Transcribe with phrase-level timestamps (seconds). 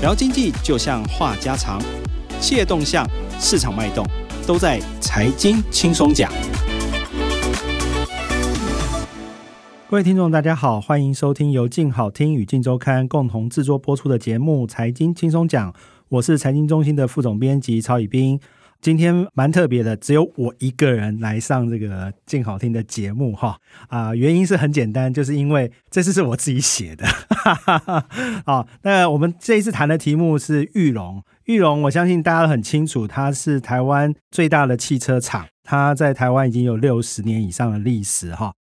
[0.00, 1.78] 聊经济就像话家常，
[2.40, 3.06] 企业动向、
[3.38, 4.02] 市场脉动，
[4.46, 6.32] 都在财经轻松讲。
[9.90, 15.70] 各位听众，大家好，欢迎收听由静好听与静周刊共同制作播出的节目《财经轻松讲》，
[16.08, 18.40] 我是财经中心的副总编辑曹宇斌。
[18.80, 23.58] 今天蛮特别的，只有我一个人来上这个静好听的节目哈
[23.88, 27.06] 啊，原因是很简单，就是因为这次是我自己写的。
[28.46, 31.22] 好，那我们这一次谈的题目是裕隆。
[31.44, 38.54] 裕隆，我相信大家都很清楚，它是台湾最大的汽车厂，它在台湾已经有六十年以上的历史哈。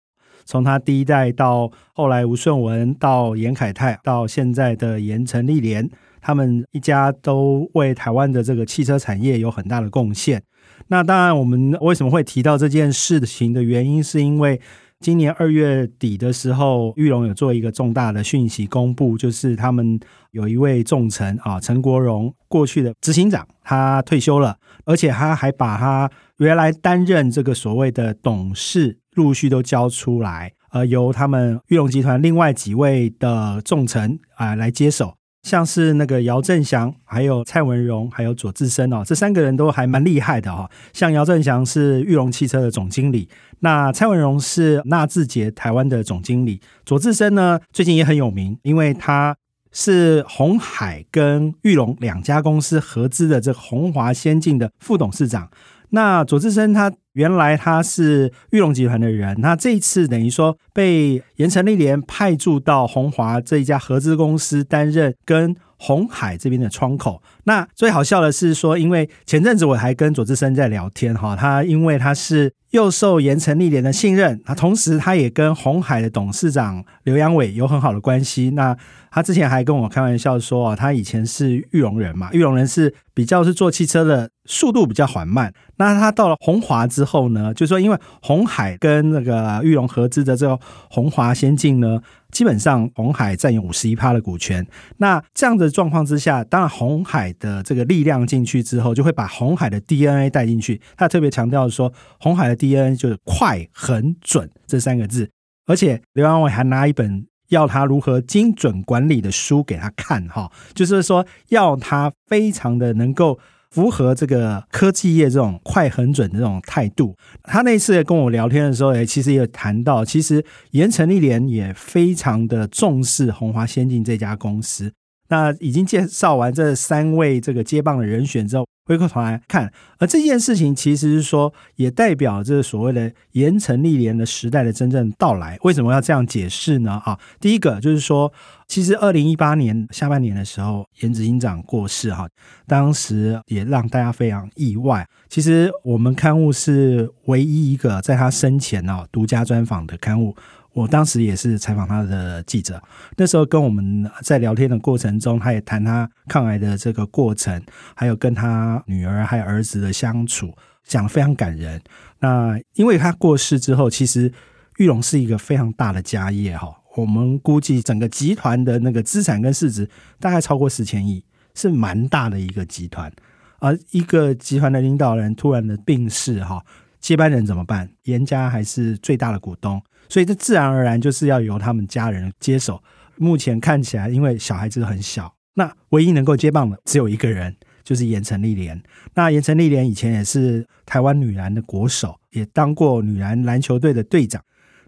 [0.46, 5.90] 从它第一代到后来吴顺文，到严凯泰，到现在的盐城历练。
[6.22, 10.42] 他们一家都为台湾的这个汽车产业有很大的贡献。
[10.88, 14.60] 那当然，我们为什么会提到这件事情的原因，是因为
[15.00, 20.00] 今年二月底的时候，玉龙有做一个重大的讯息公布，就是他们
[20.32, 35.19] 有一位重臣啊，陈国荣过去的执行长，他退休了，而且他还把他原来担任这个所谓的董事陆续都交出来，而由他们玉龙集团另外几位的重臣啊来接手。
[35.44, 40.70] 像是那个姚振祥，还有蔡文荣，还有左智深哦，这三个人都还蛮厉害的哈。
[40.94, 43.30] 像姚振祥是裕隆汽车的总经理，
[43.60, 49.36] 那蔡文荣是纳智捷台湾的总经理，左智深呢最近也很有名，因为他
[49.72, 55.50] 是鸿海跟裕隆两家公司合资的这个鸿华先进的副董事长。
[55.92, 67.22] 那左智深他原来他是玉龙集团的人，那这一次等于说被盐城历练派驻到红华这一家合资公司担任跟鸿海这边的窗口。
[67.44, 78.52] 那最好笑的是说，因为前阵子我还跟左智深在聊天哈，他因为他是又受盐城历练的信任，他同时他也跟鸿海的董事长刘阳伟有很好的关系。
[78.52, 78.78] 那
[79.12, 85.52] 他之前还跟我开玩笑说啊，他以前是玉龙人嘛，玉龙人是比较是做汽车的速度比较缓慢。
[85.78, 90.60] 那他到了红华之后呢，就说因为鸿海跟那个玉龙合资的这个
[90.90, 92.00] 鸿华先进呢，
[92.32, 94.66] 基本上鸿海占有五十一趴的股权。
[94.98, 100.80] 那这样的状况之下，当然鸿海的这个力量进去之后，就会把鸿海的 DNA 带进去。
[100.96, 105.30] 他特别强调说，鸿海的 DNA 就是快、狠、准这三个字。
[105.66, 107.26] 而且刘扬伟还拿一本。
[107.50, 113.40] 要他如何精准管理的书给他看哈，就是说要他非常的能够
[113.72, 117.16] 符合这个科技业这种快、狠、准的这种态度。
[117.44, 124.92] 他那次跟我聊天的时候，也其实也谈到，其实盐城立联也非常的重视红华先进这家公司。
[125.32, 135.60] 那已经介绍完这三位这个接棒的人选之后，回过头来看，而这件事情其实是说，也代表这所谓的盐城历练的时代的真正到来。
[135.62, 137.00] 为什么要这样解释呢？
[137.06, 138.34] 啊，第一个就是说，
[138.68, 142.28] 其实二零一八年下半年的时候，严执行长过世哈，
[142.66, 145.08] 当时也让大家非常意外。
[145.28, 150.36] 其实我们刊物是唯一一个在他生前啊独家专访的刊物。
[150.80, 152.82] 我当时也是采访他的记者，
[153.18, 157.62] 那时候跟我们在聊天的过程中，他也谈他抗癌的这个过程，
[157.96, 160.54] 还有跟他女儿还有儿子的相处，
[160.86, 161.82] 讲得非常感人。
[162.20, 164.32] 那因为他过世之后，其实
[164.78, 171.22] 玉龙是一个非常大的家业哈，我们估计整个集团的那个资产跟市值大概超过四千亿，
[171.56, 173.12] 是蛮大的一个集团。
[173.60, 176.64] 而一个集团的领导人突然的病逝哈，
[177.02, 177.90] 接班人怎么办？
[178.04, 179.82] 严家还是最大的股东。
[180.10, 182.84] 所以这自然而然就是要由他们家人接手。
[183.16, 188.82] 目前看起来，因为小孩子很小，那唯一能够接棒的只有一个人，就是盐城丽莲。
[189.14, 194.42] 那盐城丽莲以前也是台湾女篮的国手，也当过女篮篮球队的队长。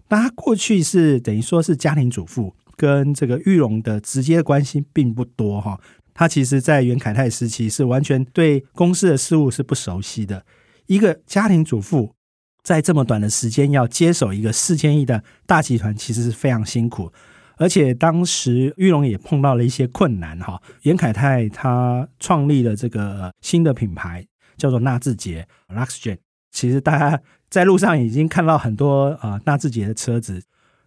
[0.08, 5.78] 那他过去是等于说是家庭主妇，跟这个裕隆的直接关系并不多哈。
[6.14, 10.44] 他其实在袁凯泰时期是完全对公司的事务是不熟悉的，
[10.86, 12.14] 一个家庭主妇。
[12.62, 17.12] 在这么短的时间要接手一个四千亿的大集团，其实是非常辛苦，
[17.56, 20.60] 而且当时裕隆也碰到了一些困难哈。
[20.82, 24.24] 严凯泰他创立了这个新的品牌，
[24.56, 26.18] 叫做纳智捷 Luxgen。
[26.50, 27.20] 其实大家
[27.50, 30.42] 在路上已经看到很多啊纳智捷的车子。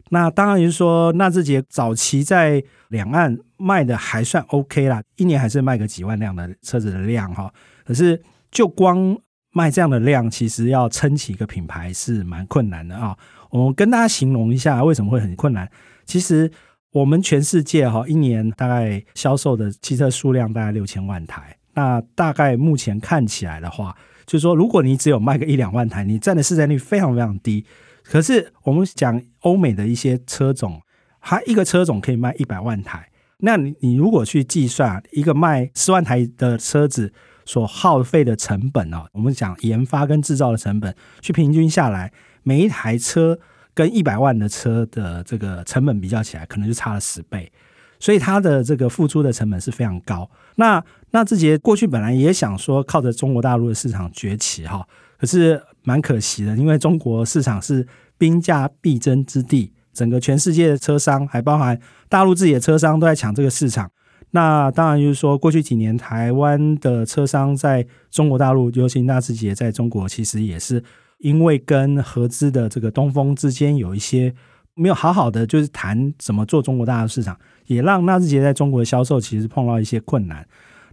[0.10, 7.52] 那当然就是说，纳智捷早期在两岸卖的还算 OK 啦，一年还是卖个几万辆的车子的量哈。
[7.84, 9.18] 可是就光
[9.58, 13.18] 卖这样的量，其实要撑起一个品牌是蛮困难的啊。
[13.50, 15.70] 我们跟大家形容一下为什么会很困难。
[16.06, 16.52] 其实
[16.92, 27.66] 我们全世界哈一年大概销售的汽车数量大概六千万台，那大概目前看起来的话，就是说如果你只有卖个一两万台，你占的市占率非常非常低。
[28.04, 30.82] 可是我们讲欧美的一些车种，
[31.22, 37.14] 它一个车种可以卖一百万台，那你你如果去计算一个卖十万台的车子
[37.46, 42.12] 所耗费的成本啊，我们讲研发跟制造的成本，去平均下来，
[42.44, 43.40] 每一台车
[43.74, 47.52] 跟一百万的车的这个成本比较起来，可能就差了十倍，
[48.00, 50.30] 所以它的这个付出的成本是非常高。
[50.56, 54.86] 那纳智捷过去本来也想说靠着中国大陆的市场崛起哈，
[55.18, 57.88] 可是蛮可惜的，因为中国市场是
[58.18, 59.72] 兵家必争之地。
[59.94, 63.90] 整个全世界的车商，还包含大陆自己的车商，都在抢这个市场。
[64.36, 70.84] 那当然就是说，过去几年台湾的车商在中国大陆，尤其纳智捷在中国，其实也是
[71.20, 74.36] 因为跟合资的这个东风之间有一些
[74.74, 80.46] 没有好好的就是谈怎么做中国大陆市场，也让纳智捷在中国的销售其实碰到一些困难。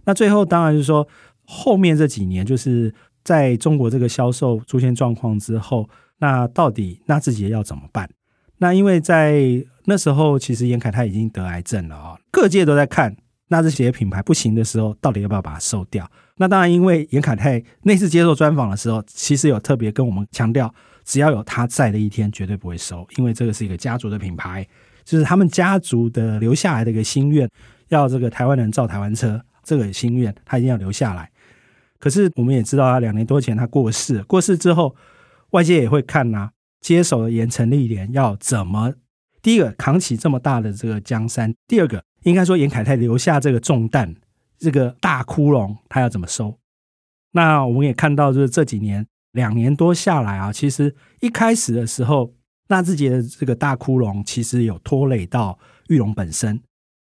[0.05, 1.05] 那最后当然就是说，
[1.43, 2.93] 后面这几年就是
[3.25, 8.09] 在中国这个销售出现状况之后，那到底纳智捷要怎么办？
[8.59, 13.13] 那因为在那时候，其实严凯他已经得癌症了啊，各界都在看
[13.53, 16.09] 那这些品牌不行的时候，到底要不要把它收掉？
[16.37, 20.73] 那当然，因为严凯泰那次接受专访的时候，其实有特别跟我们强调，
[21.05, 24.67] 只要有他在的一天，绝对不会收，因为这个是一个家族的品牌，
[25.05, 27.47] 就是他们家族的留下来的一个心愿，
[27.89, 31.29] 要这个台湾人造台湾车，这个心愿他一定要留下来。
[31.99, 34.95] 可是我们也知道，他两年多前他过世，过世之后，
[35.51, 36.49] 外界也会看呐、啊。
[36.81, 38.93] 接手了盐城历练，要怎么？
[39.43, 44.15] 第一个扛起这么大的这个江山，第二个应该说严凯泰留下这个重担，
[44.57, 46.57] 这个大窟窿他要怎么收？
[47.31, 52.33] 那我们也看到，就是这几年两年多下来啊，其实一开始的时候，
[52.67, 56.61] 纳智捷的这个大窟窿其实有拖累到裕隆本身。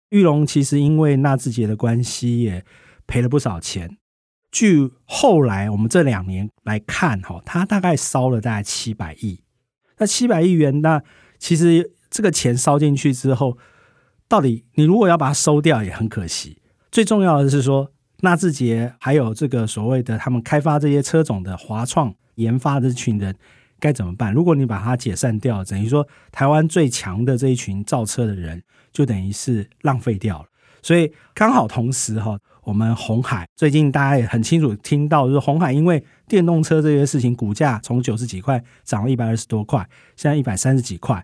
[0.10, 2.64] 裕隆其实因为纳智捷的关系也
[3.08, 3.98] 赔了不少钱。
[4.52, 9.42] 据后来我们这两年来看，哈，他大概烧了大概七百亿。
[9.98, 11.02] 那七百亿元，那
[11.38, 13.58] 其实这个钱烧进去之后，
[14.36, 16.58] 到底你如果要把它收掉也很可惜。
[16.92, 17.90] 最重要的是说，
[18.20, 23.34] 纳智捷还有这个所谓的他们开发这些车种的华创研发的这群人
[23.80, 24.34] 该怎么办？
[24.34, 28.62] 如果你把它解散掉，等于说台湾最强的这一群造车的人
[28.92, 30.50] 就等于是浪费掉了。
[30.82, 32.38] 所以刚好同时哈。
[32.66, 41.24] 我们红海最近大家也很清楚听到，就是红海因为电动车这些事情，股价从九十几块涨了一百二十多块，现在一百三十几块。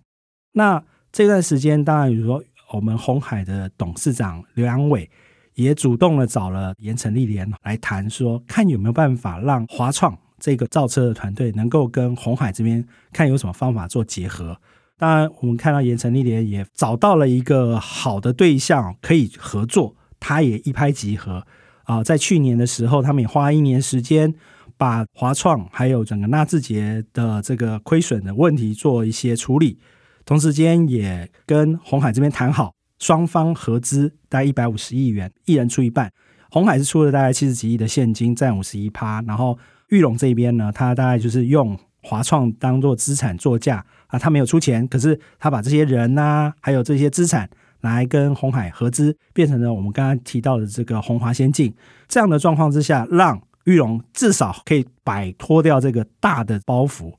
[0.52, 5.09] 那这段时间，当然比如说我们鸿海的董事长刘扬伟
[5.56, 14.57] 也主动的找了盐城历练来谈，说看有没有办法让华创这个造车的团队能够跟鸿海这边看有什么方法做结合。
[14.97, 19.95] 当然，我们看到盐城历练也找到了一个好的对象可以合作。
[20.19, 21.44] 他也一拍即合
[21.85, 24.31] 啊，在去年的时候，他们也花一年时间，
[24.77, 29.79] 把华创还有整个纳智捷的这个亏损的问题做一些处理，
[30.25, 36.12] 同时间也跟鸿海这边谈好，双方合资大概一百五十亿元，一人出一半。
[36.50, 39.57] 鸿海是出了大概七十几亿的现金，占五十一趴，然后
[39.89, 47.50] 玉龙这边呢，他大概就是用华创当做资产作价啊，他没有出钱，可是他把这些人呐、还有这些资产。
[47.81, 51.74] 来跟鸿海合资，变成了我们刚刚提到的这个红华先进
[52.07, 57.12] 这样的状况之下，让玉龙至少可以摆脱掉这个大的包袱。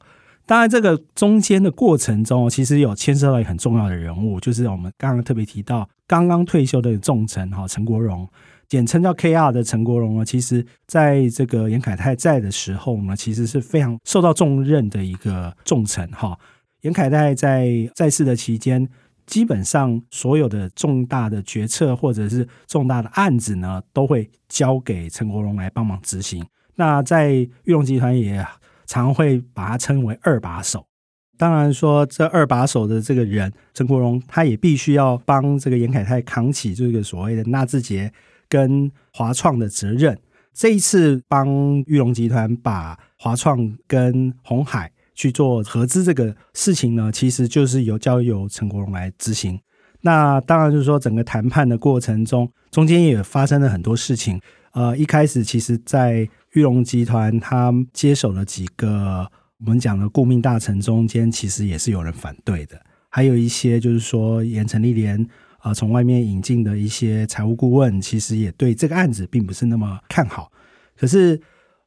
[0.53, 8.29] 当然，这个中间的过程中，其实有牵涉到一个很重要的人物，就是我们刚刚特别提到刚刚退休的重臣哈陈国荣，
[8.69, 16.39] 简称叫 KR 的陈国荣呢，其实在这个严凯泰在的时候呢，其实是非常受到重任的一个重臣哈。
[16.83, 18.87] 严凯泰在在世的期间。
[19.25, 26.45] 基本上所有的重大的决策或者是重大的案子呢，都会交给陈国荣来帮忙执行。
[26.75, 28.45] 那在裕隆集团也
[28.87, 30.87] 常会把他称为二把手。
[31.37, 38.13] 当然说这二把手的这个人陈国荣，他也必须要帮这个严凯泰扛起这个所谓的纳智捷
[38.49, 40.19] 跟华创的责任。
[40.53, 41.49] 这一次帮
[41.87, 44.91] 裕隆集团把华创跟鸿海。
[45.15, 49.61] 去做合资这个事情呢，其实就是由交由陈国荣来执行。
[50.01, 54.41] 那当然就是说，整个谈判的过程中，中间也发生了很多事情。
[54.73, 59.31] 呃，一开始其实，在玉龙集团他接手了几个
[59.65, 62.81] 我们讲的顾命大臣中间，其实也是有人反对的。
[63.09, 65.27] 还有一些就是说，盐城历练
[65.59, 70.51] 啊，从外面引进的一些财务顾问，其实也对这个案子并不是那么看好。
[70.97, 71.41] 可是。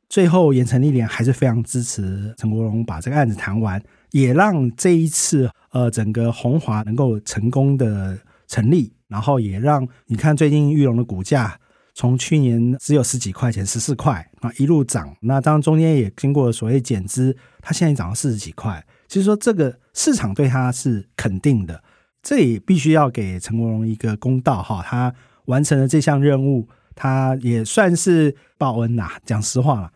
[0.08, 8.16] 最后，盐城历练还是非常支持陈国荣把这个案子谈完，也让这一次呃整个鸿华能够成功的
[8.48, 11.60] 成立，然后也让你看最近玉龙的股价
[11.96, 18.86] 从去年只有十几块钱，十四块啊一路涨，那当中间也经过所谓减资，它现在涨到四十几块。
[19.08, 21.82] 其实说这个市场对它是肯定的，
[22.22, 29.10] 这也必须要给陈国荣一个公道哈，他完成了这项任务，他也算是报恩呐。
[29.26, 29.94] 讲实话了，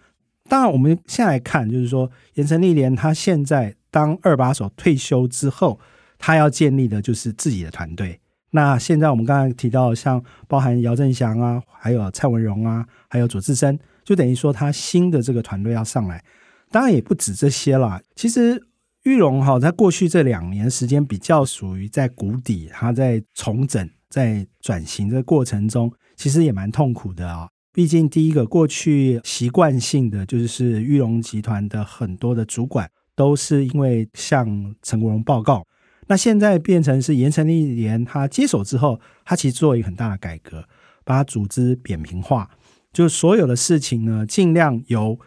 [0.47, 5.77] 当然我们现在来看，就是说盐城历莲他现在当二把手退休之后，
[6.17, 8.21] 他要建立的就是自己的团队。
[8.51, 16.23] 那现在我们刚才提到，像包含姚振祥啊，还有蔡文荣啊，还有左智深，就等于说他新的这个团队要上来，
[16.71, 18.01] 当然也不止这些了。
[18.15, 18.65] 其实。
[19.03, 27.47] 玉龙哈，在过去这两年时间比较属于在谷底，他在重整、在转型的过程中，其实也蛮痛苦的啊。
[27.71, 35.65] 毕竟第一个，过去习惯性的就是玉龙集团的很多的主管都是因为向陈国荣报告，
[36.09, 40.65] 那现在变成是盐城历莲他接手之后，他其实做一个很大的改革，
[41.05, 42.49] 把组织扁平化，
[42.91, 45.17] 就所有的事情呢，尽量由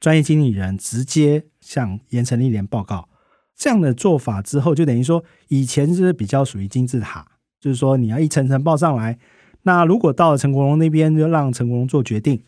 [0.00, 3.08] 专业经理人直接向盐城历莲报告。
[3.54, 7.26] 这样的做法之后，就等于说以前是比较属于金字塔，
[7.60, 9.18] 就是说你要一层层报上来。
[9.64, 12.42] 那如果到了陈国荣那边，就让陈国荣做决定。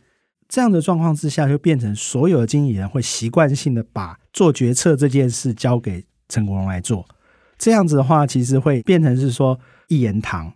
[0.49, 7.07] 这样的状况之下，就变成所有的经理人会习惯性的把做决策这件事交给陈国荣来做。
[7.63, 10.53] 这样子的话，其实会变成是说一言堂。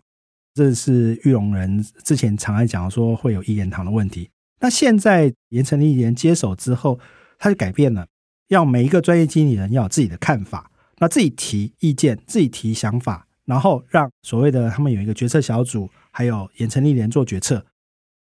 [0.54, 4.28] 这是玉龙人之前常爱讲说会有一言堂的问题。
[4.58, 6.98] 那现在盐城历莲接手之后，
[7.38, 8.08] 他就改变了。
[8.48, 17.64] 要每一个专业经理人要有自己的看法，那自己提意见，自己提想法，然后让所谓的他们有一个决策小组，还有盐城历莲做决策。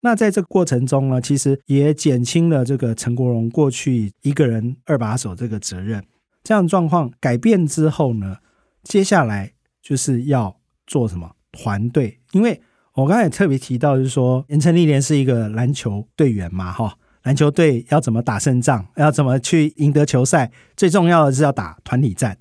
[0.02, 6.04] 那在这个过程中呢，其实也减轻了这个陈国荣过去一个人二把手这个责任。
[6.42, 8.36] 这样状况改变之后呢，
[8.84, 12.20] 接下来就是要做什么团队？
[12.32, 12.60] 因为
[12.92, 16.96] 我刚才也特别提到，就是说盐城历莲是一个篮球队员嘛，哈。
[17.24, 22.36] 篮球队要怎么打胜仗，要怎么去赢得球赛，最重要的是要打团体战。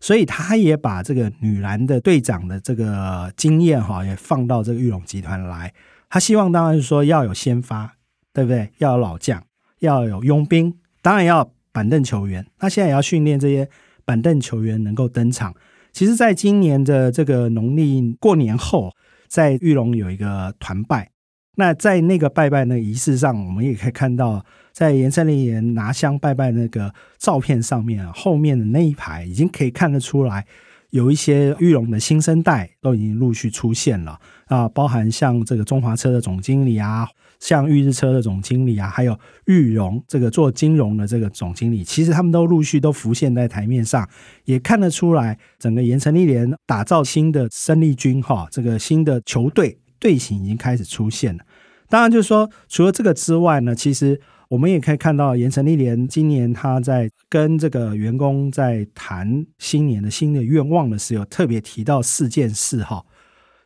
[0.00, 5.74] 所以他也把这个女篮的队长的这个经验哈，也放到这个玉龙集团来。
[6.08, 7.96] 他希望当然是说要有先发，
[8.32, 8.70] 对不对？
[8.78, 9.42] 要有老将，
[9.80, 12.46] 要有佣兵，当然要板凳球员。
[12.56, 13.68] 他现在也要训练这些
[14.04, 15.52] 板凳球员能够登场。
[15.98, 18.94] 其实，在今年的这个农历过年后，
[19.26, 21.10] 在玉龙有一个团拜。
[21.56, 30.46] 那在那个拜拜那个仪式上，我们也可以看到，在盐城历莲拿香拜拜那个照片上面啊，后面的那一排已经可以看得出来，
[30.90, 37.08] 有一些玉龙的新生代都已经陆续出现了啊，包含像这个中华车的总经理啊，
[37.38, 44.08] 像玉日车的总经理啊，还有玉荣这个做金融的这个总经理，其实他们都陆续都浮现在台面上，
[44.44, 51.44] 也看得出来，整个盐城历莲打造新的生力军哈，这个新的球队队形已经开始出现了。
[51.88, 63.04] 当然，就是说，除了这个之外呢，其实我们也可以看到，盐城历莲今年他在跟这个员工在谈新年的新的愿望的时候，特别提到四件事哈，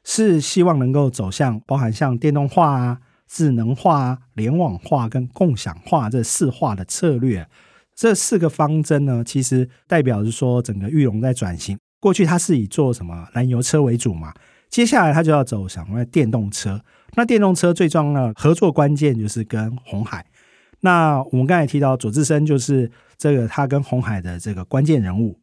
[0.05, 2.99] 是希望能够走向包含像电动化啊、
[3.33, 7.49] 智能化、联网化跟共享化这四化的策略。
[7.95, 11.79] 这四个方针呢，其实代表着说，整个玉龙在转型。
[11.99, 14.35] 过去它是以做什么燃油车为主嘛，
[14.69, 16.79] 接下来它就要走向电动车。
[17.15, 20.27] 那电动车最重要的合作关键就是跟红海。
[20.81, 25.39] 那我们刚才提到左智深就是这个他跟红海的这个关键人物。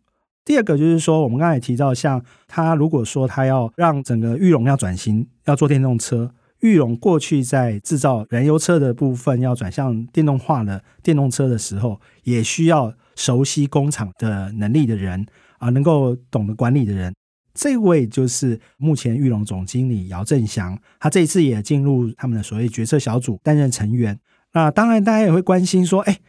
[0.46, 6.32] 第二个就是说，我们刚才提到，像他如果说他要让整个玉龙要转型，要做电动车，
[6.62, 15.26] 玉龙过去在制造燃油车的部分要转向电动化的电动车的时候，也需要熟悉工厂的能力的人
[15.58, 17.14] 啊，能够懂得管理的人。
[17.54, 24.18] 这位就是目前玉龙总经理姚振祥，他这一次也进入他们的所谓决策小组担任成员。
[24.54, 26.20] 那当然，大家也会关心说，哎，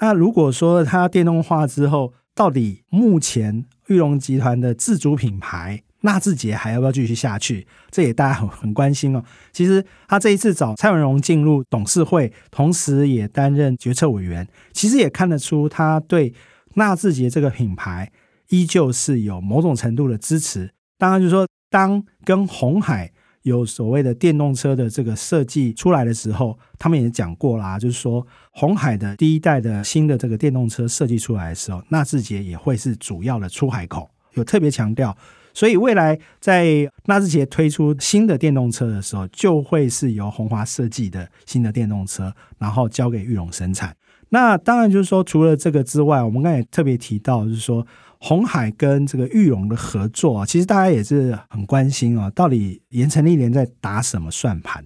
[0.00, 7.66] 那如果说他电动化之后，到底目前玉龙集团的自主品牌纳智捷还要不要继续下去？
[7.90, 9.24] 这也大家很很关心哦。
[9.52, 16.32] 其实他这一次找蔡文荣进入董事会，同时也担任决策委员，其实也看得出他对
[16.74, 18.12] 纳智捷这个品牌。
[18.48, 20.70] 依旧是有某种程度的支持。
[20.98, 23.10] 当然，就是说，当跟红海
[23.44, 35.16] 有所谓的电动车的这个设计出来的时候，他们也讲过啦，就是说，红海的第一代的新的这个电动车设计出来的时候，纳智捷也会是主要的出海口，有特别强调。
[35.54, 43.94] 所以，未来在纳智捷推出新的电动车的时候，就会是由红华设计的新的电动车，然后交给玉龙生产。
[44.30, 47.86] 那当然就是说，除了这个之外，我们刚才也特别提到，就是说。
[48.24, 54.84] 红海跟这个玉龙的合作，其实大家也是很关心啊，到底盐城历莲在打什么算盘？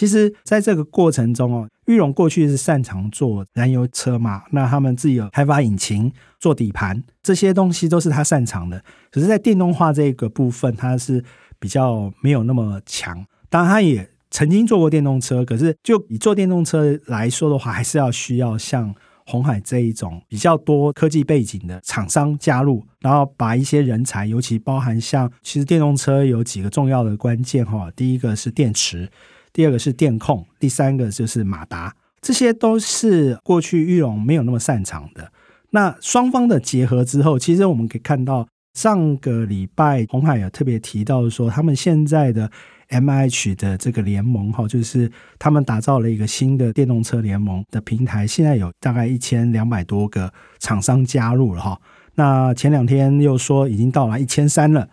[0.00, 8.82] 其实，在这个过程中哦，裕隆过去是擅长做燃油车嘛，那他们自己有开发引擎、做底盘，这些东西都是他擅长的。
[9.10, 11.22] 可是，在电动化这个部分，他是
[11.58, 13.22] 比较没有那么强。
[13.50, 18.94] 当然，他也曾经做过电动车，可是就以做电动车来说的话，还是要需要像
[19.26, 29.10] 红海这一种比较多科技背景的厂商加入，然后把一些人才，尤其包含像其实电动车有几个重要的关键哈，第一个是电池。
[29.52, 35.32] 第二个是电控，第三个就是马达，这些都是过去裕隆没有那么擅长的。
[35.70, 42.50] 那双方的结合之后，其实我们可以看到，上个礼拜红海有特别提到说，他们现在的
[42.88, 51.80] MIH 的这个联盟哈，就是他们打造了一个新的电动车联盟的平台，现在有大概一千两百多个厂商加入了哈。
[52.14, 54.88] 那前两天又说已经到了一千三了。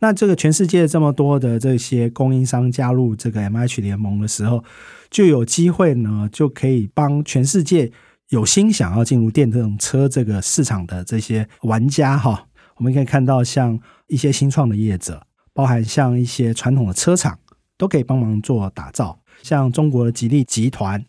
[0.00, 4.62] 那这个全世界这么多的这些供应商加入这个 M H 联盟的时候，
[5.10, 7.90] 就有机会呢，就可以帮全世界
[8.28, 17.38] 有心想要进入电动车这个市场的这些玩家哈，我们可以看到像一些新创的业者，包含像一些传统的车厂，
[17.76, 19.18] 都可以帮忙做打造。
[19.42, 21.04] 像中国的吉利集团，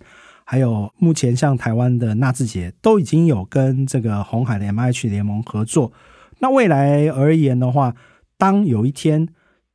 [0.46, 5.91] 还有目前像台湾的纳智捷，都已经有跟这个红海的 M H 联盟合作。
[6.39, 7.93] 那未来而言的话，
[8.39, 9.27] 当有一天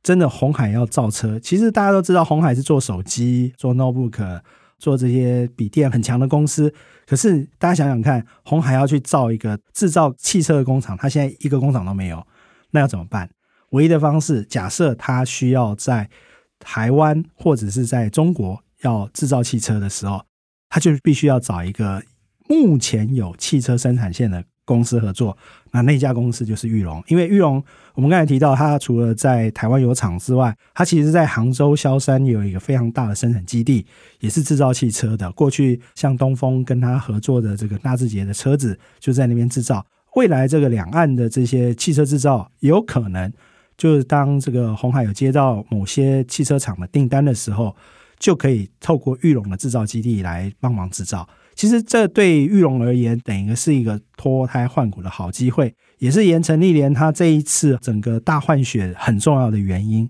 [0.03, 4.41] 真的红海要造车，其实大家都知道红海是做手机、做 notebook、
[4.79, 6.73] 做这些笔电很强的公司。
[7.05, 12.25] 可是大家想想看，红海要去造一个制造汽车的工厂，他现在一个工厂都没有，
[12.71, 13.29] 那要怎么办？
[13.69, 16.09] 唯一的方式，假设他需要在
[16.57, 20.23] 台湾或者是在中国要制造汽车的时候，
[20.69, 22.01] 他就必须要找一个
[22.49, 25.37] 目前有汽车生产线的公司合作。
[25.71, 27.63] 那那家公司就是玉龙，因为玉龙。
[27.93, 33.85] 我们刚才提到，它除了在台湾有厂之外，它其实在杭州萧山有一个非常大的生产基地，
[34.19, 35.31] 也是制造汽车的。
[35.31, 39.85] 过去像东风跟它合作的这个纳智捷的车子就在那边制造。
[40.15, 43.31] 未来这个两岸的这些汽车制造，有可能
[43.77, 47.73] 就是当这个鸿海有接到某些汽车厂的订单的时候，
[48.19, 51.25] 就可以透过玉龙的制造基地来帮忙制造。
[51.55, 55.73] 其实这对玉龙而言，等于是一个脱胎换骨的好机会。
[55.97, 60.09] 也是盐城历练他这一次整个大换血很重要的原因。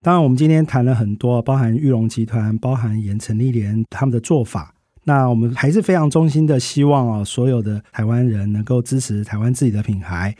[0.00, 4.72] 当然，我们今天谈了很多，包含玉龙集团、包含盐城历练他们的做法。
[5.02, 10.32] 那我们还是非常衷心的希望啊，所有的台湾人能够支持台湾自己的品牌。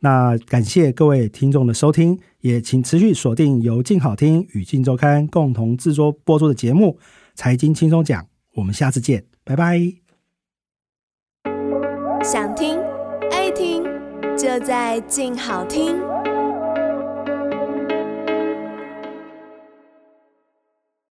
[0.00, 6.98] 那感谢各位听众的收听，也请持续锁定由静好听与静周刊共同制作播出的节目
[7.36, 8.20] 《财经轻松讲》。
[8.56, 9.78] 我们下次见，拜拜。
[12.22, 12.78] 想听
[13.30, 13.94] 爱听。
[14.36, 16.02] 就在静好听。